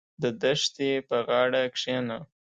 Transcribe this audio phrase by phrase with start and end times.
[0.23, 2.17] •د دښتې په غاړه کښېنه.